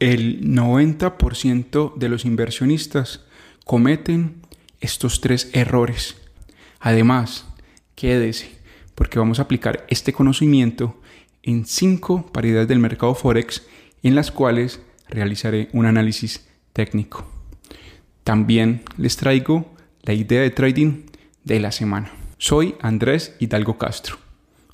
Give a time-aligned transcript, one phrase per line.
[0.00, 3.24] El 90% de los inversionistas
[3.64, 4.42] cometen
[4.80, 6.16] estos tres errores.
[6.78, 7.46] Además,
[7.96, 8.52] quédese,
[8.94, 11.00] porque vamos a aplicar este conocimiento
[11.42, 13.66] en cinco paridades del mercado Forex
[14.04, 17.26] en las cuales realizaré un análisis técnico.
[18.22, 21.06] También les traigo la idea de trading
[21.42, 22.12] de la semana.
[22.36, 24.16] Soy Andrés Hidalgo Castro.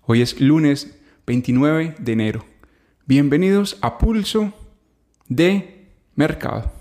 [0.05, 2.45] Hoy es lunes 29 de enero.
[3.07, 4.53] Bienvenidos a Pulso
[5.29, 6.73] de Mercado.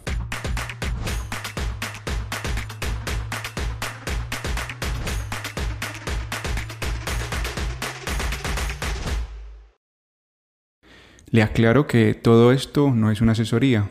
[11.30, 13.90] Le aclaro que todo esto no es una asesoría,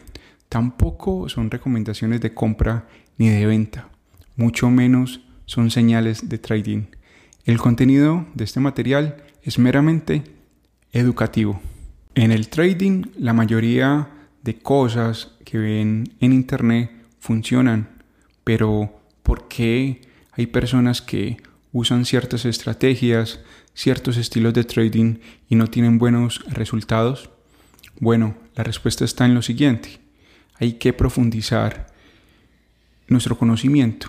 [0.49, 2.87] tampoco son recomendaciones de compra
[3.19, 3.89] ni de venta,
[4.37, 6.85] mucho menos son señales de trading.
[7.45, 10.23] El contenido de este material es meramente
[10.93, 11.61] educativo.
[12.15, 14.09] En el trading, la mayoría
[14.43, 17.89] de cosas que ven en Internet funcionan,
[18.45, 20.01] pero ¿por qué
[20.33, 21.37] hay personas que
[21.73, 23.41] usan ciertas estrategias,
[23.75, 27.31] ciertos estilos de trading y no tienen buenos resultados?
[28.01, 30.01] Bueno, la respuesta está en lo siguiente.
[30.59, 31.87] Hay que profundizar
[33.09, 34.09] nuestro conocimiento.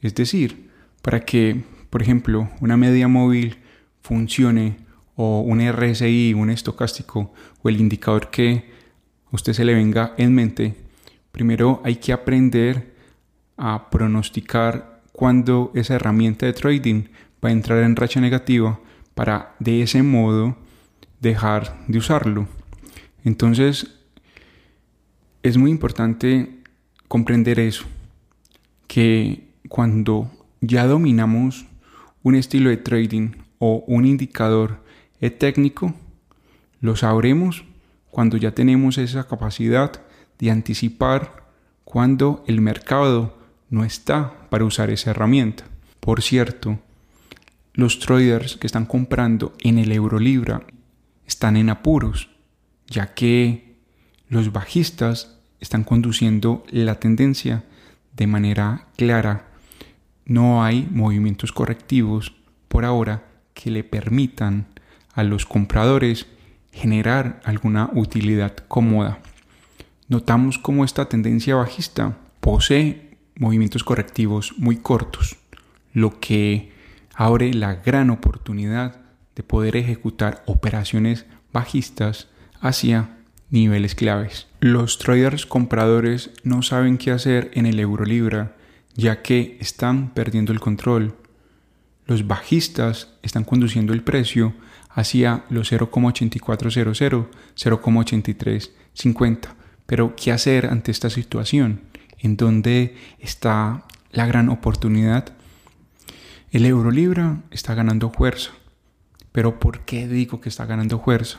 [0.00, 3.56] Es decir, para que, por ejemplo, una media móvil
[4.02, 4.76] funcione
[5.16, 8.71] o un RSI, un estocástico o el indicador que
[9.32, 10.76] usted se le venga en mente,
[11.32, 12.94] primero hay que aprender
[13.56, 17.04] a pronosticar cuándo esa herramienta de trading
[17.44, 18.78] va a entrar en racha negativa
[19.14, 20.56] para de ese modo
[21.20, 22.46] dejar de usarlo.
[23.24, 23.98] Entonces,
[25.42, 26.58] es muy importante
[27.08, 27.84] comprender eso,
[28.86, 31.66] que cuando ya dominamos
[32.22, 34.82] un estilo de trading o un indicador
[35.38, 35.94] técnico,
[36.80, 37.64] lo sabremos
[38.12, 39.90] cuando ya tenemos esa capacidad
[40.38, 41.44] de anticipar
[41.82, 43.38] cuando el mercado
[43.70, 45.64] no está para usar esa herramienta.
[45.98, 46.78] Por cierto,
[47.72, 50.62] los traders que están comprando en el euro libra
[51.26, 52.28] están en apuros
[52.86, 53.76] ya que
[54.28, 57.64] los bajistas están conduciendo la tendencia
[58.14, 59.48] de manera clara.
[60.26, 62.34] No hay movimientos correctivos
[62.68, 63.24] por ahora
[63.54, 64.66] que le permitan
[65.14, 66.26] a los compradores
[66.72, 69.20] generar alguna utilidad cómoda.
[70.08, 75.36] Notamos cómo esta tendencia bajista posee movimientos correctivos muy cortos,
[75.92, 76.72] lo que
[77.14, 79.00] abre la gran oportunidad
[79.36, 82.28] de poder ejecutar operaciones bajistas
[82.60, 83.16] hacia
[83.50, 84.48] niveles claves.
[84.60, 88.56] Los traders compradores no saben qué hacer en el euro libra
[88.94, 91.14] ya que están perdiendo el control.
[92.12, 94.52] Los bajistas están conduciendo el precio
[94.90, 99.38] hacia los 0,8400, 0,8350.
[99.86, 101.80] Pero ¿qué hacer ante esta situación?
[102.18, 105.32] ¿En dónde está la gran oportunidad?
[106.50, 108.50] El euro libra está ganando fuerza.
[109.32, 111.38] Pero ¿por qué digo que está ganando fuerza?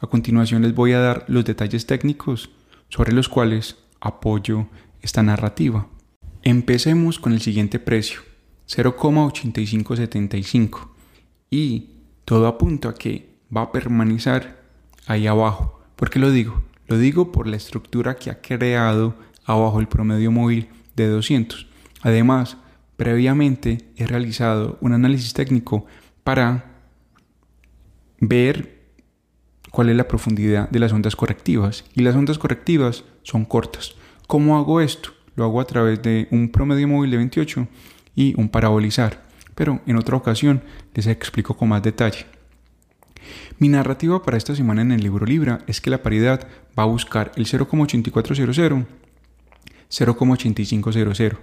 [0.00, 2.48] A continuación les voy a dar los detalles técnicos
[2.88, 4.68] sobre los cuales apoyo
[5.02, 5.88] esta narrativa.
[6.42, 8.20] Empecemos con el siguiente precio,
[8.68, 10.88] 0,8575
[11.50, 11.90] y
[12.24, 14.56] todo apunta a que va a permanecer
[15.06, 15.80] ahí abajo.
[15.94, 16.62] ¿Por qué lo digo?
[16.88, 21.66] Lo digo por la estructura que ha creado abajo el promedio móvil de 200.
[22.02, 22.56] Además,
[22.96, 25.86] previamente he realizado un análisis técnico
[26.24, 26.76] para
[28.20, 28.76] ver
[29.70, 31.84] cuál es la profundidad de las ondas correctivas.
[31.94, 33.94] Y las ondas correctivas son cortas.
[34.26, 35.10] ¿Cómo hago esto?
[35.34, 37.68] Lo hago a través de un promedio móvil de 28
[38.16, 39.22] y un parabolizar.
[39.54, 40.62] Pero en otra ocasión
[40.94, 42.26] les explico con más detalle.
[43.58, 46.86] Mi narrativa para esta semana en el libro Libra es que la paridad va a
[46.86, 48.86] buscar el 0,8400,
[49.88, 51.38] 0,8500.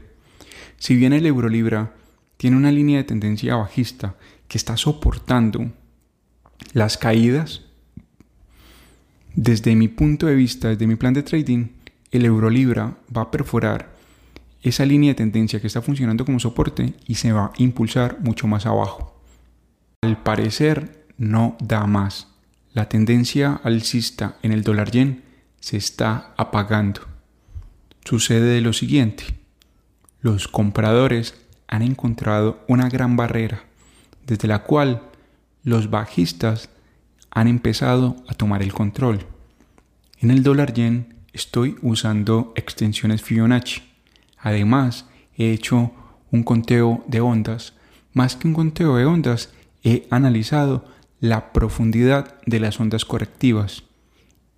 [0.77, 1.93] Si bien el euro Libra
[2.37, 4.15] tiene una línea de tendencia bajista
[4.47, 5.71] que está soportando
[6.73, 7.61] las caídas
[9.35, 11.67] desde mi punto de vista, desde mi plan de trading,
[12.11, 13.92] el euro libra va a perforar
[14.63, 18.47] esa línea de tendencia que está funcionando como soporte y se va a impulsar mucho
[18.47, 19.21] más abajo.
[20.01, 22.27] Al parecer no da más.
[22.73, 25.23] La tendencia alcista en el dólar yen
[25.59, 27.01] se está apagando.
[28.03, 29.25] Sucede lo siguiente.
[30.21, 31.35] Los compradores
[31.67, 33.63] han encontrado una gran barrera
[34.25, 35.03] desde la cual
[35.63, 36.69] los bajistas
[37.31, 39.25] han empezado a tomar el control.
[40.19, 43.92] En el dólar yen estoy usando extensiones Fibonacci.
[44.43, 45.05] Además,
[45.35, 45.91] he hecho
[46.31, 47.73] un conteo de ondas.
[48.13, 49.53] Más que un conteo de ondas,
[49.83, 50.85] he analizado
[51.19, 53.83] la profundidad de las ondas correctivas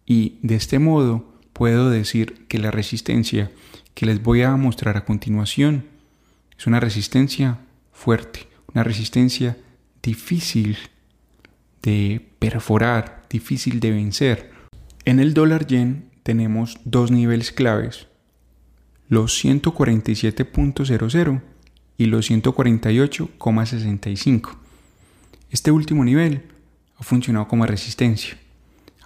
[0.06, 3.52] y de este modo puedo decir que la resistencia
[3.94, 5.86] que les voy a mostrar a continuación
[6.58, 7.60] es una resistencia
[7.92, 9.58] fuerte, una resistencia
[10.02, 10.78] difícil
[11.84, 14.52] de perforar, difícil de vencer.
[15.06, 18.08] En el dólar yen tenemos dos niveles claves,
[19.10, 21.42] los 147.00
[21.98, 24.56] y los 148,65.
[25.52, 26.44] Este último nivel
[26.98, 28.38] ha funcionado como resistencia.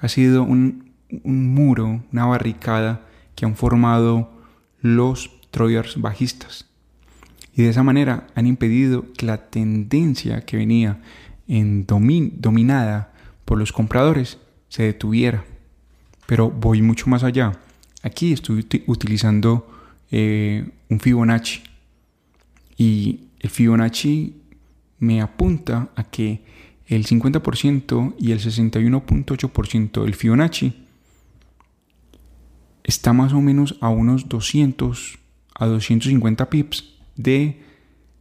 [0.02, 0.94] Ha sido un,
[1.24, 3.06] muro, una barricada
[3.36, 4.32] que han formado
[4.82, 6.66] los traders bajistas.
[7.54, 11.02] Y de esa manera han impedido que la tendencia que venía
[11.48, 13.12] en dominada
[13.44, 14.38] por los compradores
[14.70, 15.44] se detuviera.
[16.26, 17.60] Pero voy mucho más allá.
[18.04, 19.79] Aquí estoy utilizando
[20.12, 21.62] eh, un Fibonacci.
[22.78, 24.36] Y el Fibonacci
[25.00, 26.42] me apunta a que
[26.88, 30.74] el 50% y el 61.8% del Fibonacci
[32.84, 35.20] está más o menos a unos 200
[35.56, 37.62] a 250 pips de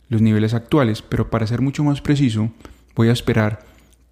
[0.08, 2.50] los niveles actuales, pero para ser mucho más preciso,
[2.94, 3.60] voy a esperar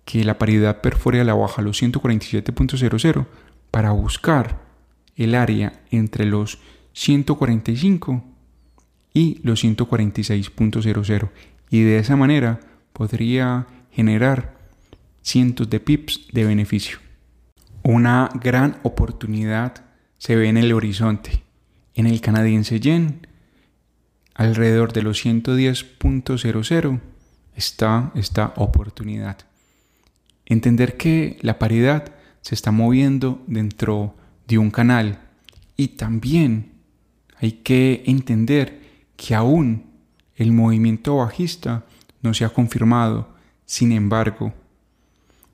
[0.05, 3.27] que la paridad perfore a la baja los 147.00
[3.71, 4.63] para buscar
[5.17, 6.59] el área entre los
[6.97, 8.25] 145
[9.13, 11.31] y los 146.00
[11.69, 12.59] y de esa manera
[12.95, 14.57] podría generar
[15.21, 16.99] cientos de pips de beneficio.
[17.83, 19.85] Una gran oportunidad
[20.17, 21.43] se ve en el horizonte.
[21.95, 23.27] En el canadiense yen,
[24.35, 27.01] alrededor de los 110.00
[27.55, 29.37] está esta oportunidad.
[30.47, 34.17] Entender que la paridad se está moviendo dentro
[34.49, 35.21] de un canal
[35.77, 36.76] y también
[37.41, 38.81] hay que entender
[39.17, 39.85] que aún
[40.37, 41.85] el movimiento bajista
[42.23, 43.29] no se ha confirmado.
[43.65, 44.55] Sin embargo,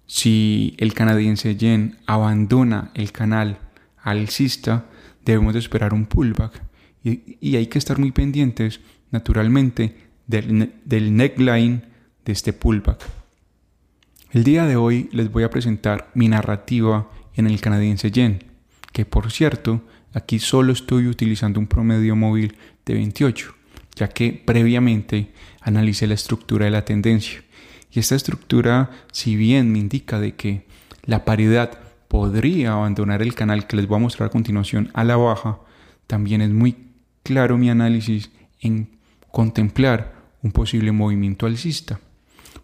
[0.06, 3.58] si el canadiense yen abandona el canal
[4.02, 4.86] alcista,
[5.24, 6.62] debemos de esperar un pullback
[7.04, 8.80] y, hay que estar muy pendientes,
[9.10, 9.96] naturalmente,
[10.26, 11.82] del, del neckline
[12.24, 13.02] de este pullback.
[14.30, 18.44] El día de hoy les voy a presentar mi narrativa en el canadiense yen,
[18.92, 19.82] que por cierto,
[20.12, 23.54] aquí solo estoy utilizando un promedio móvil de 28,
[23.94, 27.42] ya que previamente analicé la estructura de la tendencia.
[27.90, 30.66] Y esta estructura, si bien me indica de que
[31.04, 31.78] la paridad
[32.08, 35.58] podría abandonar el canal que les voy a mostrar a continuación a la baja,
[36.06, 36.76] también es muy
[37.22, 38.30] claro mi análisis
[38.60, 38.88] en
[39.30, 42.00] contemplar un posible movimiento alcista.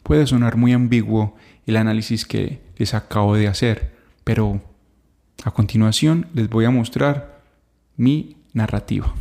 [0.02, 1.36] Puede sonar muy ambiguo
[1.66, 3.94] el análisis que les acabo de hacer,
[4.24, 4.60] pero
[5.44, 7.37] a continuación les voy a mostrar
[7.98, 9.14] mi narrativa.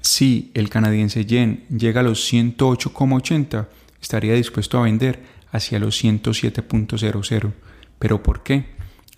[0.00, 3.68] Si el canadiense yen llega a los 108,80,
[4.02, 5.22] estaría dispuesto a vender
[5.52, 7.52] hacia los 107.00.
[7.98, 8.66] ¿Pero por qué?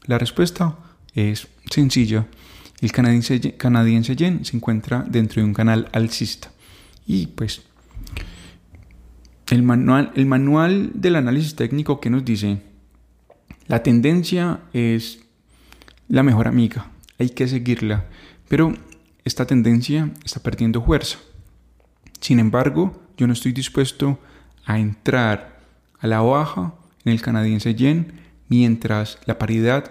[0.04, 0.76] La respuesta
[1.14, 2.26] es sencilla.
[2.80, 6.52] El canadiense, canadiense yen se encuentra dentro de un canal alcista.
[7.06, 7.62] Y pues
[9.50, 12.62] el manual, el manual del análisis técnico que nos dice,
[13.66, 15.20] la tendencia es
[16.08, 18.06] la mejor amiga, hay que seguirla,
[18.48, 18.74] pero
[19.24, 21.18] esta tendencia está perdiendo fuerza.
[22.20, 24.18] Sin embargo, yo no estoy dispuesto
[24.64, 25.60] a entrar
[25.98, 29.90] a la baja en el canadiense yen mientras la paridad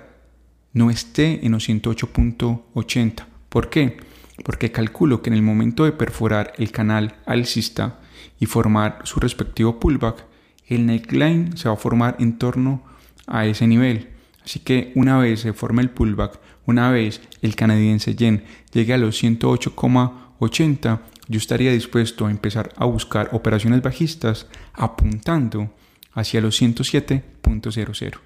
[0.73, 3.25] no esté en los 108.80.
[3.49, 3.97] ¿Por qué?
[4.43, 7.99] Porque calculo que en el momento de perforar el canal alcista
[8.39, 10.25] y formar su respectivo pullback,
[10.67, 12.83] el neckline se va a formar en torno
[13.27, 14.14] a ese nivel.
[14.45, 18.97] Así que una vez se forme el pullback, una vez el canadiense yen llegue a
[18.97, 25.73] los 108,80, yo estaría dispuesto a empezar a buscar operaciones bajistas apuntando
[26.13, 28.19] hacia los 107.00.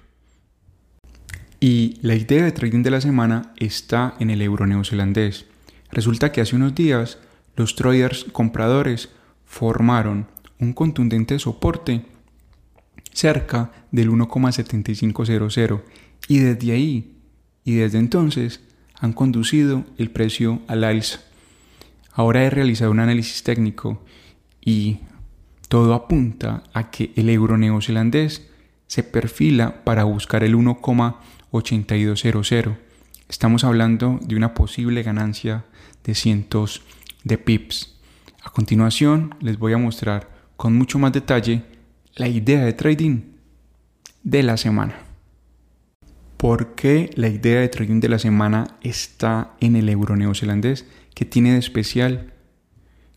[1.58, 5.46] Y la idea de trading de la semana está en el euro neozelandés.
[5.90, 7.18] Resulta que hace unos días
[7.56, 9.10] los traders compradores
[9.44, 10.26] formaron
[10.58, 12.04] un contundente soporte
[13.12, 15.82] cerca del 1,7500
[16.28, 17.16] y desde ahí
[17.64, 18.60] y desde entonces
[18.98, 21.20] han conducido el precio al alza.
[22.12, 24.02] Ahora he realizado un análisis técnico
[24.60, 24.98] y
[25.68, 28.46] todo apunta a que el euro neozelandés
[28.86, 32.76] se perfila para buscar el 1,8200.
[33.28, 35.64] Estamos hablando de una posible ganancia
[36.04, 36.82] de cientos
[37.22, 37.94] de pips.
[38.42, 41.62] A continuación les voy a mostrar con mucho más detalle
[42.16, 43.20] la idea de trading
[44.24, 45.09] de la semana.
[46.40, 50.86] ¿Por qué la idea de trading de la semana está en el euro neozelandés?
[51.14, 52.32] ¿Qué tiene de especial?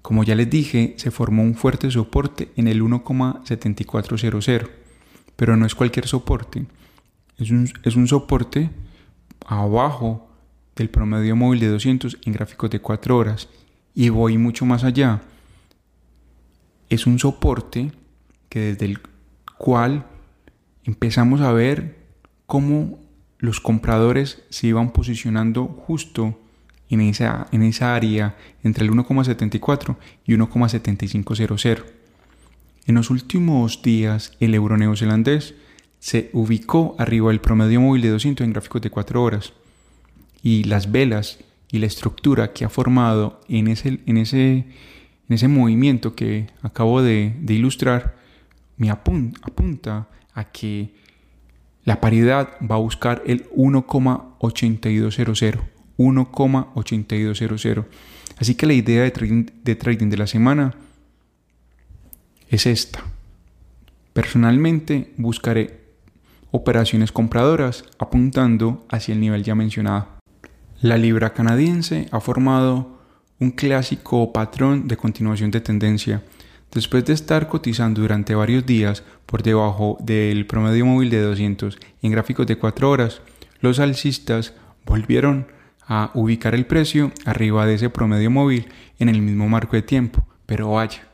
[0.02, 4.70] Como ya les dije, se formó un fuerte soporte en el 1,7400,
[5.38, 6.66] pero no es cualquier soporte.
[7.38, 8.72] Es un, es un soporte
[9.46, 10.30] abajo
[10.76, 13.48] del promedio móvil de 200 en gráficos de 4 horas.
[13.96, 15.22] Y voy mucho más allá.
[16.90, 17.94] Es un soporte
[18.50, 19.00] que desde el
[19.58, 20.08] cual
[20.84, 22.04] empezamos a ver
[22.48, 23.03] cómo
[23.44, 26.40] los compradores se iban posicionando justo
[26.90, 31.84] en esa, en esa área entre el 1,74 y 1,7500.
[32.86, 35.56] En los últimos días, el euro neozelandés
[36.00, 39.52] se ubicó arriba del promedio móvil de 200 en gráficos de 4 horas
[40.42, 44.66] y las velas y la estructura que ha formado en ese, en ese, en
[45.28, 48.16] ese movimiento que acabo de, ilustrar
[48.78, 51.03] me apunta a que
[51.86, 55.74] la paridad va a buscar el 1,8200.
[55.98, 57.86] 1,8200.
[58.38, 60.74] Así que la idea de trading, de trading de la semana
[62.50, 63.04] es esta.
[64.14, 65.82] Personalmente buscaré
[66.52, 70.08] operaciones compradoras apuntando hacia el nivel ya mencionado.
[70.82, 73.00] La libra canadiense ha formado
[73.40, 76.22] un clásico patrón de continuación de tendencia.
[76.74, 82.12] Después de estar cotizando durante varios días por debajo del promedio móvil de 200 en
[82.12, 83.22] gráficos de 4 horas,
[83.60, 85.48] los alcistas volvieron
[85.86, 90.26] a ubicar el precio arriba de ese promedio móvil en el mismo marco de tiempo.
[90.48, 91.08] Pero vaya,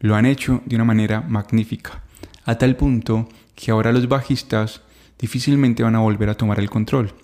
[0.00, 2.02] lo han hecho de una manera magnífica,
[2.44, 4.82] a tal punto que ahora los bajistas
[5.20, 7.14] difícilmente van a volver a tomar el control.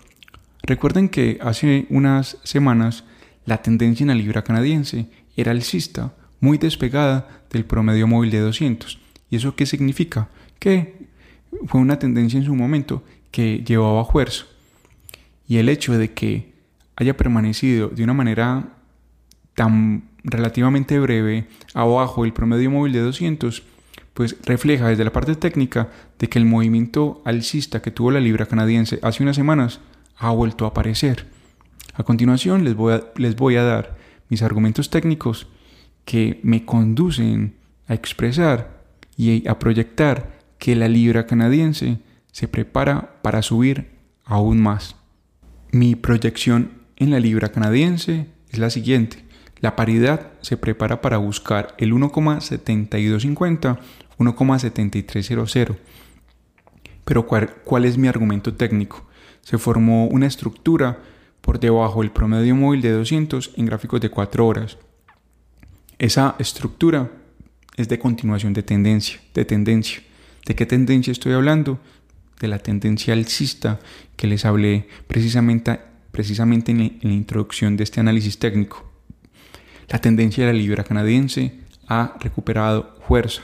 [0.63, 3.03] Recuerden que hace unas semanas
[3.45, 8.99] la tendencia en la libra canadiense era alcista, muy despegada del promedio móvil de 200.
[9.29, 10.29] ¿Y eso qué significa?
[10.59, 11.07] Que
[11.67, 14.45] fue una tendencia en su momento que llevaba fuerza.
[15.47, 16.53] Y el hecho de que
[16.95, 18.69] haya permanecido de una manera
[19.55, 23.63] tan relativamente breve abajo del promedio móvil de 200
[24.13, 28.47] pues refleja desde la parte técnica de que el movimiento alcista que tuvo la libra
[28.47, 29.79] canadiense hace unas semanas
[30.17, 31.27] ha vuelto a aparecer.
[31.93, 33.95] A continuación les voy a, les voy a dar
[34.29, 35.45] mis argumentos técnicos
[36.07, 38.81] que me conducen a expresar
[39.17, 41.99] y a proyectar que la libra canadiense
[42.31, 43.89] se prepara para subir
[44.23, 44.95] aún más.
[45.73, 49.25] Mi proyección en la libra canadiense es la siguiente.
[49.59, 53.77] La paridad se prepara para buscar el 1,7250
[54.17, 55.75] 1,7300.
[57.03, 59.05] Pero ¿cuál, es mi argumento técnico?
[59.41, 60.99] Se formó una estructura
[61.41, 64.77] por debajo del promedio móvil de 200 en gráficos de 4 horas.
[65.99, 67.11] Esa estructura
[67.75, 70.01] es de continuación de tendencia, de tendencia.
[70.45, 71.79] ¿De qué tendencia estoy hablando?
[72.39, 73.79] De la tendencia alcista
[74.15, 75.79] que les hablé precisamente,
[76.11, 78.85] precisamente en, en la introducción de este análisis técnico.
[79.89, 83.41] La tendencia de la libra canadiense ha recuperado fuerza.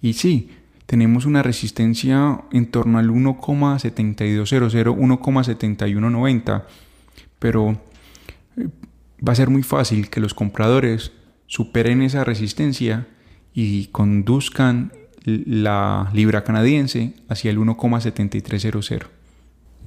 [0.00, 0.50] Y sí,
[0.86, 6.64] tenemos una resistencia en torno al 1,7200, 1,7190,
[7.38, 7.78] pero
[8.56, 8.68] eh,
[9.26, 11.12] va a ser muy fácil que los compradores
[11.46, 13.06] superen esa resistencia
[13.54, 14.92] y conduzcan
[15.24, 19.06] la libra canadiense hacia el 1,7300.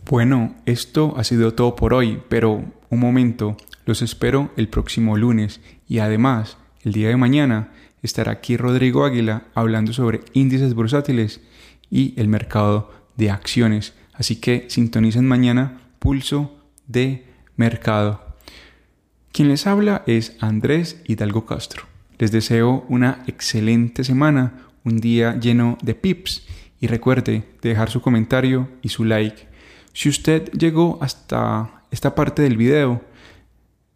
[0.09, 5.61] Bueno, esto ha sido todo por hoy, pero un momento, los espero el próximo lunes
[5.87, 11.41] y además el día de mañana estará aquí Rodrigo Águila hablando sobre índices bursátiles
[11.89, 13.93] y el mercado de acciones.
[14.13, 17.25] Así que sintonicen mañana Pulso de
[17.55, 18.28] Mercado.
[19.31, 21.83] Quien les habla es Andrés Hidalgo Castro.
[22.17, 26.45] Les deseo una excelente semana, un día lleno de pips
[26.81, 29.47] y recuerde dejar su comentario y su like.
[29.93, 33.01] Si usted llegó hasta esta parte del video,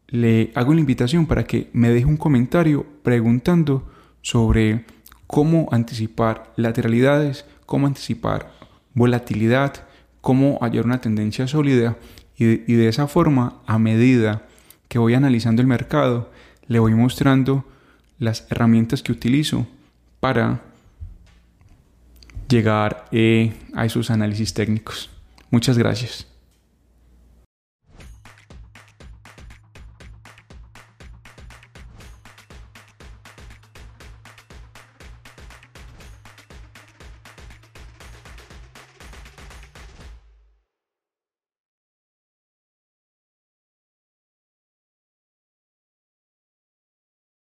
[0.08, 4.86] le hago la invitación para que me deje un comentario preguntando sobre
[5.28, 8.52] cómo anticipar lateralidades, cómo anticipar
[8.94, 9.88] volatilidad,
[10.22, 11.98] cómo hallar una tendencia sólida
[12.38, 14.48] y de, esa forma, a medida
[14.94, 16.30] que voy analizando el mercado,
[16.68, 17.66] le voy mostrando
[18.20, 19.66] las herramientas que utilizo
[20.20, 20.62] para
[22.48, 25.10] llegar eh, a esos análisis técnicos.
[25.50, 26.28] Muchas gracias.